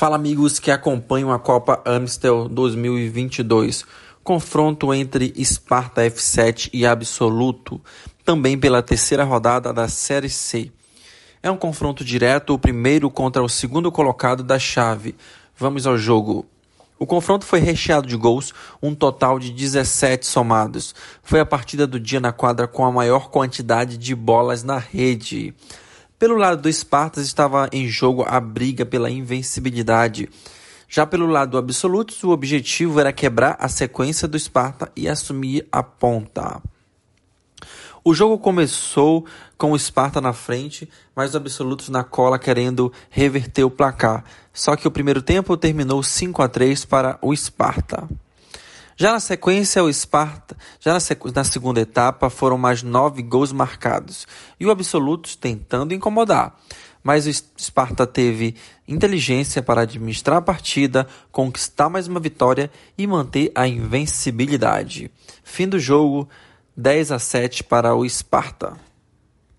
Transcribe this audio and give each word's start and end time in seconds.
Fala 0.00 0.16
amigos 0.16 0.58
que 0.58 0.70
acompanham 0.70 1.30
a 1.30 1.38
Copa 1.38 1.82
Amstel 1.84 2.48
2022. 2.48 3.84
Confronto 4.24 4.94
entre 4.94 5.34
Sparta 5.44 6.00
F7 6.00 6.70
e 6.72 6.86
Absoluto, 6.86 7.78
também 8.24 8.58
pela 8.58 8.82
terceira 8.82 9.24
rodada 9.24 9.74
da 9.74 9.88
Série 9.88 10.30
C. 10.30 10.72
É 11.42 11.50
um 11.50 11.56
confronto 11.58 12.02
direto, 12.02 12.54
o 12.54 12.58
primeiro 12.58 13.10
contra 13.10 13.42
o 13.42 13.48
segundo 13.48 13.92
colocado 13.92 14.42
da 14.42 14.58
chave. 14.58 15.14
Vamos 15.54 15.86
ao 15.86 15.98
jogo. 15.98 16.46
O 16.98 17.04
confronto 17.04 17.44
foi 17.44 17.60
recheado 17.60 18.08
de 18.08 18.16
gols, 18.16 18.54
um 18.82 18.94
total 18.94 19.38
de 19.38 19.50
17 19.50 20.26
somados. 20.26 20.94
Foi 21.22 21.40
a 21.40 21.46
partida 21.46 21.86
do 21.86 22.00
dia 22.00 22.20
na 22.20 22.32
quadra 22.32 22.66
com 22.66 22.86
a 22.86 22.90
maior 22.90 23.28
quantidade 23.28 23.98
de 23.98 24.14
bolas 24.14 24.64
na 24.64 24.78
rede. 24.78 25.54
Pelo 26.20 26.36
lado 26.36 26.60
do 26.60 26.70
Spartas 26.70 27.24
estava 27.24 27.66
em 27.72 27.88
jogo 27.88 28.26
a 28.28 28.38
briga 28.38 28.84
pela 28.84 29.10
invencibilidade. 29.10 30.28
Já 30.86 31.06
pelo 31.06 31.24
lado 31.24 31.52
do 31.52 31.56
Absolutos, 31.56 32.22
o 32.22 32.28
objetivo 32.28 33.00
era 33.00 33.10
quebrar 33.10 33.56
a 33.58 33.68
sequência 33.68 34.28
do 34.28 34.38
Sparta 34.38 34.92
e 34.94 35.08
assumir 35.08 35.66
a 35.72 35.82
ponta. 35.82 36.60
O 38.04 38.12
jogo 38.12 38.36
começou 38.36 39.24
com 39.56 39.72
o 39.72 39.78
Sparta 39.78 40.20
na 40.20 40.34
frente, 40.34 40.86
mas 41.16 41.30
os 41.30 41.36
absolutos 41.36 41.88
na 41.88 42.04
cola 42.04 42.38
querendo 42.38 42.92
reverter 43.08 43.64
o 43.64 43.70
placar. 43.70 44.22
Só 44.52 44.76
que 44.76 44.86
o 44.86 44.90
primeiro 44.90 45.22
tempo 45.22 45.56
terminou 45.56 46.02
5 46.02 46.42
a 46.42 46.48
3 46.48 46.84
para 46.84 47.18
o 47.22 47.34
Sparta. 47.34 48.06
Já 49.00 49.12
na 49.12 49.20
sequência, 49.20 49.82
o 49.82 49.90
Sparta, 49.90 50.54
já 50.78 50.92
na, 50.92 51.00
sequ... 51.00 51.32
na 51.34 51.42
segunda 51.42 51.80
etapa, 51.80 52.28
foram 52.28 52.58
mais 52.58 52.82
nove 52.82 53.22
gols 53.22 53.50
marcados 53.50 54.26
e 54.60 54.66
o 54.66 54.70
Absolutos 54.70 55.34
tentando 55.36 55.94
incomodar. 55.94 56.54
Mas 57.02 57.26
o 57.26 57.30
Sparta 57.58 58.06
teve 58.06 58.56
inteligência 58.86 59.62
para 59.62 59.80
administrar 59.80 60.36
a 60.36 60.42
partida, 60.42 61.06
conquistar 61.32 61.88
mais 61.88 62.08
uma 62.08 62.20
vitória 62.20 62.70
e 62.98 63.06
manter 63.06 63.50
a 63.54 63.66
invencibilidade. 63.66 65.10
Fim 65.42 65.66
do 65.66 65.78
jogo, 65.78 66.28
10 66.76 67.12
a 67.12 67.18
7 67.18 67.64
para 67.64 67.94
o 67.94 68.06
Sparta. 68.06 68.89